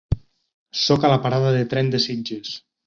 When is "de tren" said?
1.59-1.95